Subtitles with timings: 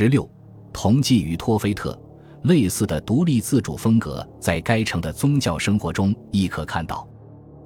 [0.00, 0.30] 十六，
[0.72, 2.00] 同济与托菲特
[2.44, 7.04] 类似的独立自主风格，在该城的宗教生活中亦可看到。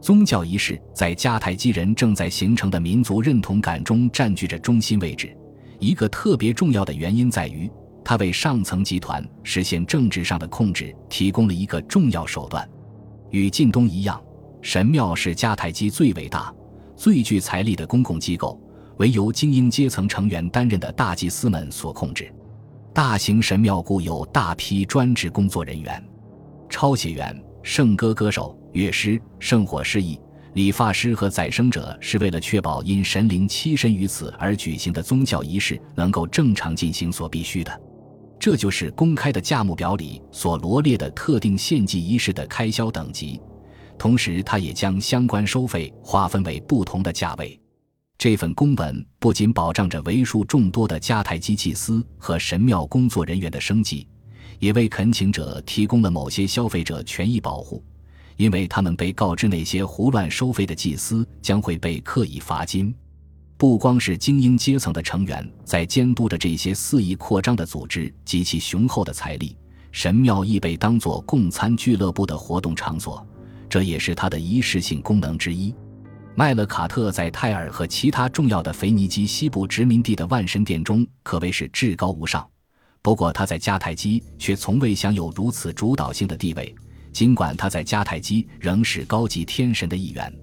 [0.01, 5.37] 宗教仪式在迦太基人正在形成的民族认同感中占据着中心位置。
[5.79, 7.71] 一个特别重要的原因在于，
[8.03, 12.67] 它为上层集团实现政治上的控制提供了一个重要手段。
[13.29, 14.19] 与近东一样，
[14.63, 16.51] 神庙是迦太基最伟大、
[16.97, 18.59] 最具财力的公共机构，
[19.03, 22.33] 为由精英阶层成员担任的大祭司们所控制。
[22.95, 26.01] 大型神庙雇有大批专职工作人员，
[26.71, 28.57] 抄写员、圣歌歌手。
[28.75, 30.19] 乐师、圣火示意、
[30.55, 37.81] 理发师和宰生者是为了确保因神灵栖身于此而举行的宗教仪式能够正常进行所必须的。
[38.39, 43.41] 这就是公开的价目表里所罗列的特定献祭仪式的开销等级。
[43.99, 47.62] 同时，他也将相关收费划分为不同的价位。
[48.23, 54.07] 这份公文不仅保障着为数众多的迦太基祭司和神庙工作人员的生计，
[54.61, 57.83] 也为恳请者提供了某些消费者权益保护。
[58.37, 62.95] 因为他们被告知那些胡乱收费的祭司将会被刻意罚金，
[63.57, 69.57] 不光是精英阶层的成员在监督着这些肆意扩张的组织及其雄厚的财力，
[69.91, 73.27] 神庙亦被当作共餐俱乐部的活动场所，
[73.69, 75.75] 这也是它的仪式性功能之一。
[76.35, 82.49] 麦勒卡特在泰尔和其他重要的腓尼基西部殖民地的万神殿中可谓是至高无上，
[83.03, 86.75] 不过他在迦太基却从未享有如此主导性的地位。
[87.13, 90.35] 尽管他在迦太基仍是高级天神的一员，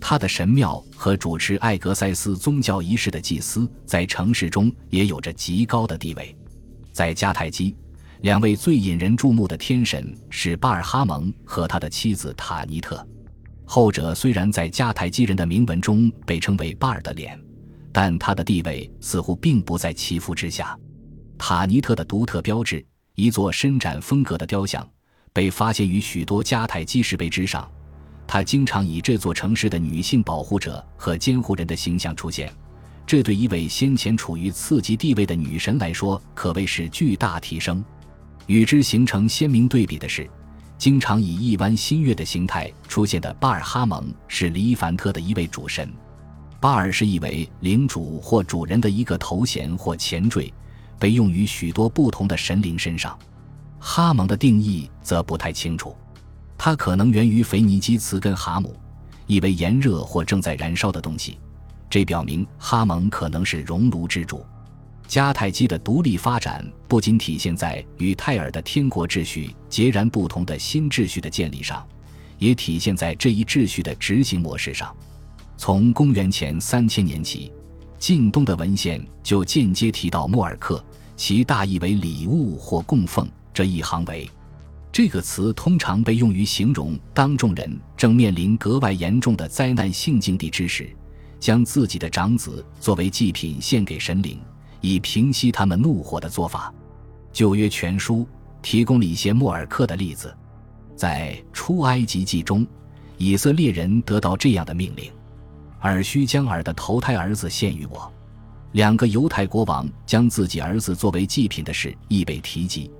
[0.00, 6.36] 他的神庙和主持艾格塞斯宗教仪式的祭司在城市中也有着极高的地位。
[6.90, 7.76] 在迦太基，
[8.22, 13.06] 两位最引人注目的天神是巴尔哈蒙和他的妻子塔尼特。
[13.72, 17.40] 后者虽然在迦太基人的铭文中被称为巴尔的脸，
[17.92, 20.76] 但他的地位似乎并不在其父之下。
[21.38, 24.84] 塔尼特的独特标志——一座伸展风格的雕像。
[25.32, 27.70] 被发现于许多迦太基石碑之上，
[28.26, 32.52] 他经常以这座城市的女性保护者和监护人的形象出现，
[33.06, 37.84] 这对一位先前处于次级地位的女神来说可谓是巨大提升。
[38.48, 40.28] 与之形成鲜明对比的是，
[40.80, 45.92] 经常以一弯新月的形态出现的巴尔哈蒙是黎凡特的一位主神。
[46.58, 50.50] 巴尔是以为领主或主人的一个头衔或前缀，
[50.98, 53.14] 被用于许多不同的神灵身上。
[53.78, 55.94] 哈蒙的定义则不太清楚，
[56.56, 58.74] 它可能源于腓尼基词根哈姆，
[59.26, 61.38] 意为炎热或正在燃烧的东西。
[61.90, 64.42] 这表明哈蒙可能是熔炉之主。
[65.10, 71.84] 迦太基的独立发展不仅体现在与泰尔的天国秩序截然不同的新秩序的建立上，
[72.38, 74.94] 也体现在这一秩序的执行模式上。
[75.56, 77.52] 从公元前三千年起，
[77.98, 80.82] 晋东的文献就间接提到莫尔克，
[81.16, 83.28] 其大意为礼物或供奉。
[83.52, 84.30] 这一行为，
[84.92, 90.88] 这个词通常被用于形容当众人正面临格外严重的灾难性境地之时，
[91.40, 94.38] 将自己的长子作为祭品献给神灵，
[94.80, 96.72] 以平息他们怒火的做法。
[97.32, 98.26] 旧约全书
[98.60, 100.34] 提供了一些莫尔克的例子，
[100.96, 102.66] 在出埃及记中，
[103.16, 105.10] 以色列人得到这样的命令
[105.80, 108.12] ：“尔须将尔的头胎儿子献于我。”
[108.72, 112.90] 两个犹太国王将自己儿子作为祭品的事亦被提及。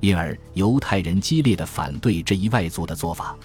[0.00, 3.36] 因而，犹太人激烈的反对这一外族的做法。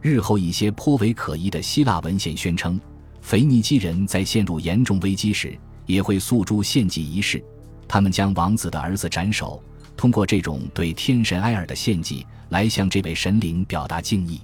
[0.00, 2.80] 日后，一些颇为可疑的希腊文献宣称，
[3.20, 7.42] 腓尼基人在陷入严重危机时也会诉诸献祭仪式。
[7.88, 9.62] 他们将王子的儿子斩首，
[9.96, 14.40] 通过这种对天神埃尔的献祭来向这位神灵表达敬意。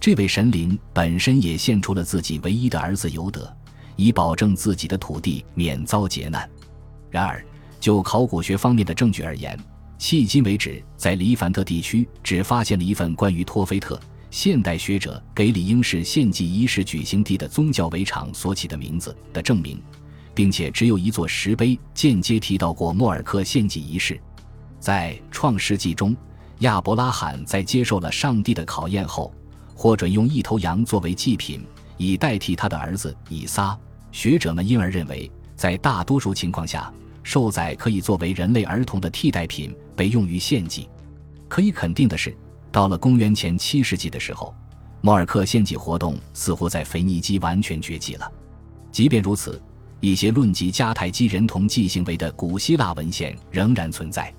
[0.00, 3.54] 这位神灵本身也献出了自己唯一的儿子尤德，
[3.96, 6.48] 以保证自己的土地免遭劫难。
[7.10, 7.44] 然而，
[7.78, 9.58] 就考古学方面的证据而言，
[9.98, 19.78] 迄今为止，在黎凡特地区只发现了一份关于托菲特现代学者给理应是献祭仪式举行地的宗教围场所起的名字的证明，
[20.40, 24.18] 并且只有一座石碑间接提到过莫尔克献祭仪式。
[24.78, 26.16] 在创世纪中，
[26.60, 29.30] 亚伯拉罕在接受了上帝的考验后，
[29.74, 31.62] 获准用一头羊作为祭品，
[31.98, 33.78] 以代替他的儿子以撒。
[34.12, 36.90] 学者们因而认为，在大多数情况下。
[37.22, 40.88] 兽崽可以作为人类儿童的替代品被用于献祭。
[41.48, 42.34] 可以肯定的是，
[42.72, 44.54] 到了公元前七世纪的时候，
[45.02, 48.32] 莫尔克献祭活动似乎在腓尼基完全绝迹了。
[48.90, 49.60] 即便如此，
[50.00, 54.32] 一些论及迦太基人同祭行为的古希腊文献仍然存在。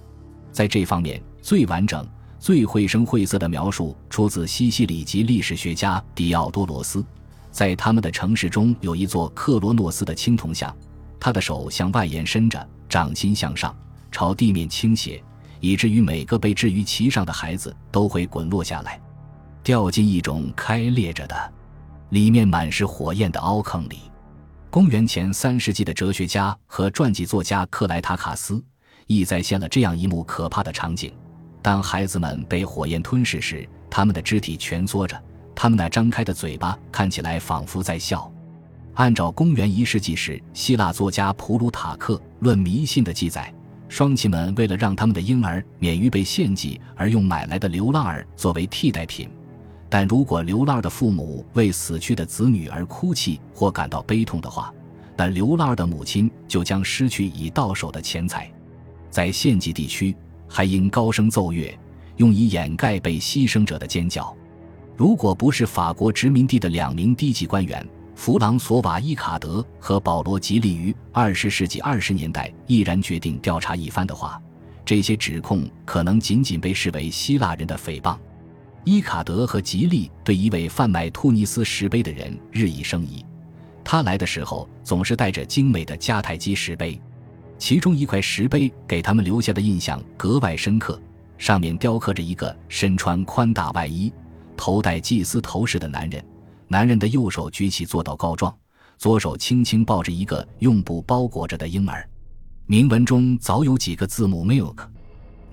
[0.51, 2.05] 在这方面，最完整、
[2.39, 7.05] 最绘声绘色的描述出自西西里籍历史学家迪奥多罗斯。
[7.51, 10.75] 在他们的城市中有一座克罗诺斯的青铜像。
[11.19, 13.75] 他的手向外延伸着，掌心向上，
[14.11, 15.23] 朝地面倾斜，
[15.59, 18.99] 以至于每个被置于其上的孩子都会滚落下来，
[19.61, 21.53] 掉进一种开裂着的、
[22.09, 23.99] 里面满是火焰的凹坑里。
[24.71, 28.63] 公元前三世纪的哲学家和传记作家克莱塔卡斯
[29.05, 31.11] 亦再现了这样一幕可怕的场景：
[31.61, 35.21] 当孩子们被火焰吞噬时，他们的肢体蜷缩着，
[35.53, 38.31] 他们那张开的嘴巴看起来仿佛在笑。
[38.93, 43.53] 按照公元一世纪时希腊作家普鲁塔克《论迷信》的记载，
[43.89, 49.29] 双亲们为了让他们的婴儿免于被献祭，而用买来的流浪儿作为替代品。
[49.91, 54.73] 但如果流浪儿的父母为死去的子女而哭泣或感到悲痛的话，
[55.17, 58.49] 那流浪儿的母亲就将失去已到手的钱财。
[59.09, 60.15] 在献祭地区，
[60.47, 61.77] 还应高声奏乐，
[62.15, 64.33] 用以掩盖被牺牲者的尖叫。
[64.95, 67.85] 如果不是法国殖民地的两名低级官员。
[68.13, 74.39] 弗朗索瓦伊卡德和保罗吉利于二十世纪二十年代毅然决定调查一番的话，
[74.85, 78.15] 这些指控可能仅仅被视为希腊人的诽谤。
[78.83, 83.23] 伊卡德和吉利对一位贩卖突尼斯石碑的人日益生疑，
[83.83, 86.99] 他来的时候总是带着精美的迦太基石碑，
[87.59, 90.99] 其中一块石碑给他们留下的印象格外深刻，
[91.37, 94.11] 上面雕刻着一个身穿宽大外衣、
[94.57, 96.23] 头戴祭司头饰的男人。
[96.67, 98.51] 男人的右手举起做祷告状，
[98.97, 102.09] 左手轻轻抱着一个用布包裹着的婴儿。
[102.65, 104.87] 铭文中早有几个字母 “milk”。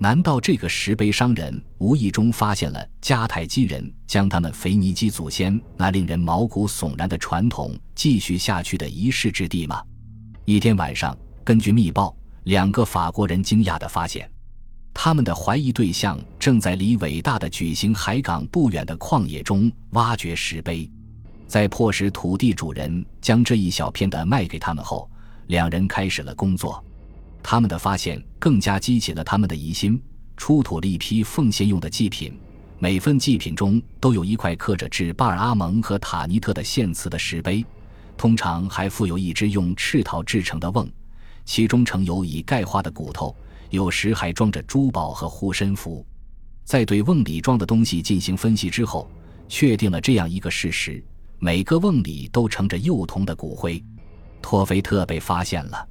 [0.01, 9.83] 难道这个石碑商人无意中发现了迦太基人将他们腓尼基祖先那令人毛骨悚然的传统继续下去的一世之地吗？
[10.45, 12.15] 一天晚上，根据密报，
[12.45, 14.31] 两个法国人惊讶地发现，
[14.93, 20.89] 他们的怀疑对象正在离伟大的举行海港不远的旷野中挖掘石碑。
[21.45, 25.11] 在迫使土地主人将这一小片的卖给他们后，
[25.47, 26.81] 两人开始了工作。
[27.41, 30.01] 他们的发现更加激起了他们的疑心，
[30.37, 32.37] 出土了一批奉献用的祭品，
[32.77, 37.65] 每份祭品中都有一块刻着至巴尔阿蒙和塔尼特的献词的石碑，
[38.17, 40.89] 通常还附有一只用赤陶制成的瓮，
[41.45, 43.35] 其中盛有已钙化的骨头，
[43.69, 46.05] 有时还装着珠宝和护身符。
[46.63, 49.09] 在对瓮里装的东西进行分析之后，
[49.47, 51.03] 确定了这样一个事实。
[51.39, 53.83] 每个瓮里都盛着幼童的骨灰，
[54.41, 55.87] 托菲特被发现了。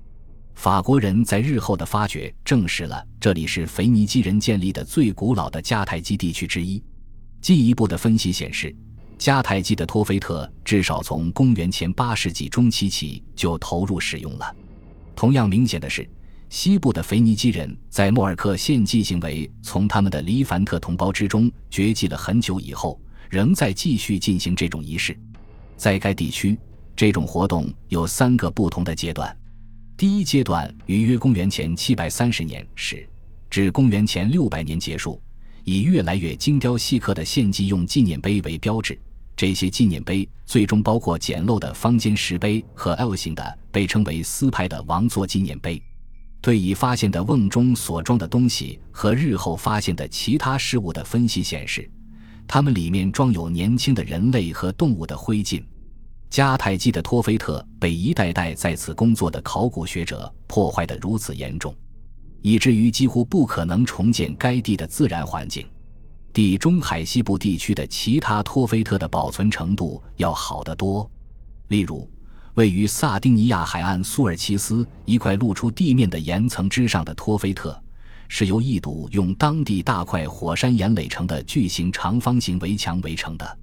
[0.59, 6.83] 法国人在日后的发掘证实了这里是腓尼基人建立的最古老的迦太基地区之一。
[7.41, 8.75] 进一步的分析显示，
[9.17, 14.57] 迦太基的托菲特至少从公元前八世纪中期起就投入使用了。
[15.15, 16.05] 同样明显的是，
[16.49, 23.01] 西部的腓尼基人在莫尔克献祭行为从他们的黎凡特同胞之中绝迹了很久以后，
[23.31, 25.17] 仍在继续进行这种仪式。
[25.77, 26.59] 在该地区，
[26.97, 29.33] 这种活动有三个不同的阶段。
[29.99, 33.05] 第一阶段于约公元前七百三十年时，
[33.51, 35.21] 至公元前六百年结束，
[35.65, 38.97] 以越来越精雕细刻的献祭用纪念碑为标志。
[39.35, 45.83] 这些纪念碑最终包括简陋的方尖石碑和 L 型的被称为斯派的王座纪念碑。
[46.41, 51.91] 对已发现的瓮中所装的东西和日后发现的其他事物的分析显示。
[52.47, 55.61] 它们里面装有年轻的人类和动物的灰烬。
[56.31, 61.75] 迦太基的托菲特被一代代在此工作的考古学者破坏得如此严重，
[62.43, 65.67] 以至于几乎不可能重建该地的自然环境。
[66.33, 71.11] 地中海西部地区的其他托菲特的保存程度要好得多。
[71.69, 72.09] 例如，
[72.55, 77.81] 位于萨丁尼亚海岸苏尔奇斯一块露出地面的岩层之上的托菲特。
[78.31, 83.59] 是由一堵用当地大块火山岩垒成的巨型长方形围墙围成的。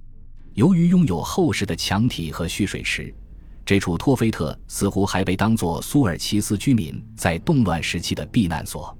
[0.56, 3.14] 由于拥有厚实的墙体和蓄水池，
[3.62, 8.96] 这处托菲特似乎还被当作苏尔奇斯居民在动乱时期的避难所。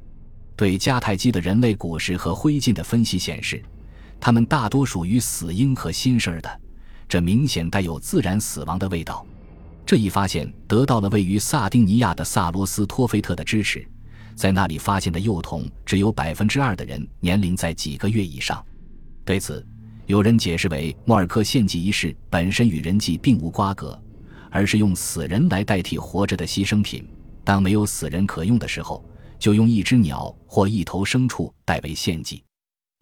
[0.55, 3.63] 对迦太基的人类骨石和灰烬的分析显示，
[4.21, 6.61] 它们大多属于死婴和新生儿的，
[7.09, 9.27] 这明显带有自然死亡的味道。
[9.87, 13.87] 这一发现得到了位于萨丁尼亚的萨罗斯托菲特的支持。
[14.35, 18.63] 在那里发现的幼童只有百分之二的人年龄在几个月以上。
[19.25, 19.67] 对此，
[20.07, 24.01] 有人解释为莫尔克献祭仪式本身与人祭并无瓜葛，
[24.51, 27.05] 而是用死人来代替活着的牺牲品。
[27.43, 29.05] 当没有死人可用的时候，
[29.37, 32.43] 就用一只鸟或一头牲畜代为献祭。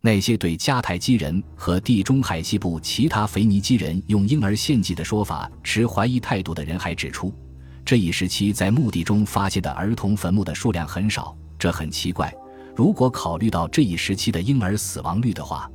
[0.01, 7.33] 那些对迦太基人和地中海西部其他腓尼基人用婴儿献祭的说法持怀疑态度的人还指出。
[7.85, 12.33] 这一时期在墓地中发现的儿童坟墓的数量很少，这很奇怪。
[12.75, 15.71] 如果考虑到这一时期的婴儿死亡率的话，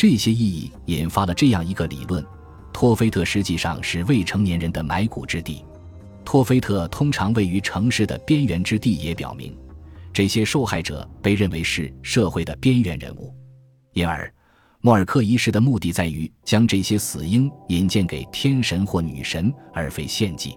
[0.00, 2.24] 这些意义引发了这样一个理论：
[2.72, 5.62] 托菲特实际上是未成年人的埋骨之地。
[6.24, 9.54] 托菲特通常位于城市的边缘之地，也表明
[10.10, 13.30] 这些受害者被认为是社会的边缘人物，
[13.92, 14.32] 因而
[14.80, 20.56] 莫尔克仪式的目的在于将这些死婴引荐给天神或女神，而非献祭。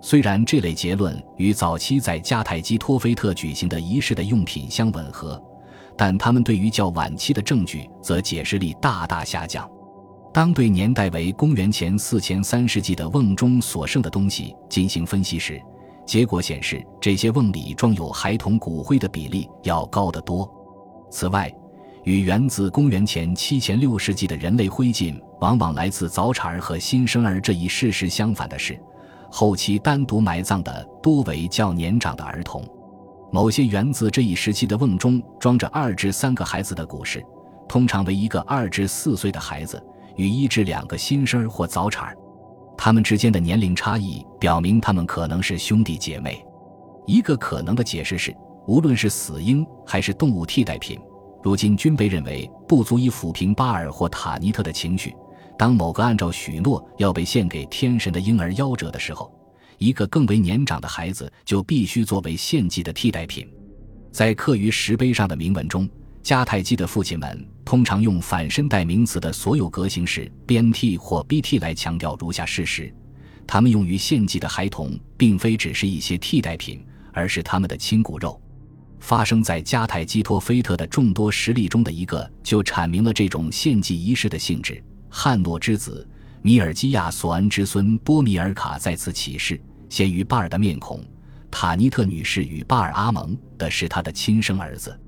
[0.00, 5.38] 虽然这类结论与早期在迦太基托菲特举行的仪式的用品相吻合，
[6.00, 9.70] 但他们对于较晚期的证据则解释力大大下降。
[10.32, 15.60] 当对年代为公元前四前三世纪的瓮中所剩的东西进行分析时，
[16.06, 20.50] 结果显示这些瓮里装有孩童骨灰的比例要高得多。
[21.10, 21.52] 此外，
[22.04, 28.80] 与源自公元前七前六世纪的人类灰烬往往来自早产儿和新生儿这一事实相反的是。
[29.30, 32.66] 后期单独埋葬的多为较年长的儿童，
[33.32, 37.24] 某些源自这一时期的瓮中装着二至三个孩子的故事，
[37.68, 39.80] 通常为一个二至四岁的孩子
[40.16, 42.16] 与一至两个新生儿或早产儿，
[42.76, 46.44] 他们之间的年龄差异表明他们可能是兄弟姐妹。
[47.06, 48.34] 一个可能的解释是，
[48.66, 50.98] 无论是死婴还是动物替代品，
[51.42, 55.14] 如今均被认为不足以抚平巴尔或塔尼特的情绪。
[55.56, 59.30] 当某个按照许诺要被献给天神的婴儿夭折的时候，
[59.80, 63.48] 一个更为年长的孩子就必须作为献祭的替代品。
[64.12, 65.88] 在刻于石碑上的铭文中，
[66.22, 72.94] 迦太基的父亲们通常用反身代名词的所有格形式边 t 或 bt 来强调如下事实：
[73.46, 76.84] 他们用于献祭的孩童，并非只是一些替代品，
[77.14, 78.38] 而是他们的亲骨肉。
[78.98, 84.84] 发生在迦太基托菲特的众多实例中的一个，就阐明了这种献祭仪式的性质。
[85.08, 86.06] 汉诺之子
[86.42, 89.58] 米尔基亚索恩之孙波米尔卡再次起誓，
[89.90, 91.04] 先于巴尔的面孔。
[91.50, 94.98] 塔尼特女士与巴尔阿蒙的是他的亲生儿子。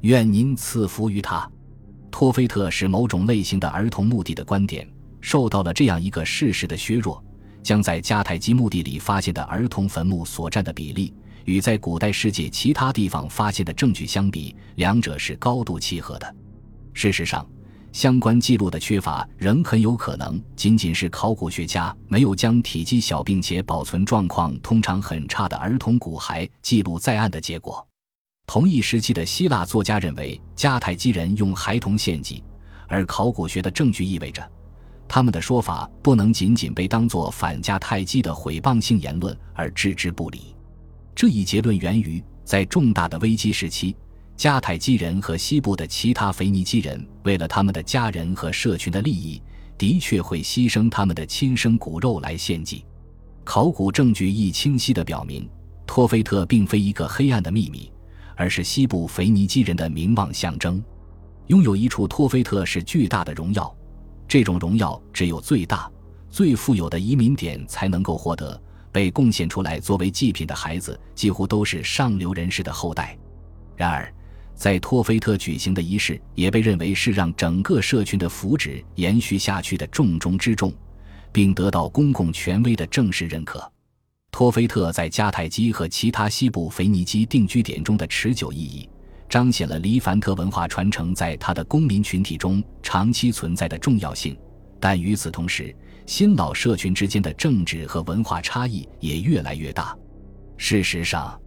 [0.00, 1.50] 愿您赐福于他。
[2.10, 4.86] 托菲特是某种类型的儿童墓地的观点
[5.20, 7.24] 受到了这样一个事实的削弱：
[7.62, 11.14] 将在迦太基墓地里发现的儿童坟墓所占的比例，
[11.44, 16.34] 与在古代世界其他地方发现的证据相比，两者是高度契合的。
[16.92, 17.46] 事实上。
[17.94, 27.86] 相关记录的缺乏，仍很有可能仅仅是考古学家没有将体积小并且保存状况通常很差的儿童骨骸记录在案的结果。
[28.48, 32.42] 同一时期的希腊作家认为迦太基人用孩童献祭，
[32.88, 34.44] 而考古学的证据意味着，
[35.06, 40.56] 他们的说法不能仅仅被当作反迦太基的毁谤性言论而置之不理。
[41.14, 43.94] 这一结论源于在重大的危机时期。
[44.36, 49.40] 迦太基人和西部的其他腓尼基人，为了他们的家人和社群的利益，
[49.78, 52.84] 的确会牺牲他们的亲生骨肉来献祭。
[53.44, 55.48] 考古证据亦清晰地表明，
[55.86, 57.90] 托菲特并非一个黑暗的秘密，
[58.36, 60.82] 而是西部腓尼基人的名望象征。
[61.46, 63.74] 拥有一处托菲特是巨大的荣耀，
[64.26, 65.90] 这种荣耀只有最大、
[66.28, 68.60] 最富有的移民点才能够获得。
[68.90, 73.18] 被贡献出来作为祭品的孩子，几乎都是上流人士的后代。
[73.76, 74.14] 然而，
[74.64, 80.72] 在托菲特举行的仪式也被认为是让整个社群的福祉延续下去的重中之重，
[81.30, 83.70] 并得到公共权威的正式认可。
[84.30, 88.88] 托菲特在迦太基和其他西部腓尼基定居点中的持久意义，
[89.28, 94.34] 彰显了黎凡特文化传承在他的公民群体中长期存在的重要性。
[94.80, 99.94] 但与此同时，新老社群之间的政治和文化差异也越来越大。
[100.56, 101.38] 事实上，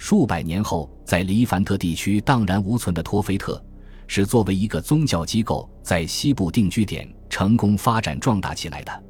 [0.00, 3.62] 数百年后，在黎凡特地区荡然无存的托菲特，
[4.06, 9.04] 是作为一个宗教机构在西部定居点成功发展壮大起来的，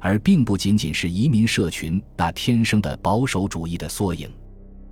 [0.00, 4.30] 而并不仅仅是移民社群那天生的保守主义的缩影。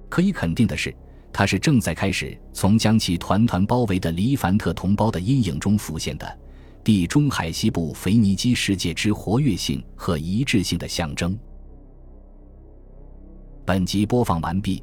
[0.08, 0.92] 可以肯定的是，
[1.32, 6.38] 它是正在开始从将其团团包围的黎凡特同胞的阴影中浮现的
[6.82, 11.38] 地中海西部腓尼基世界之活跃性和一致性的象征。
[13.64, 14.82] 本集播放完毕。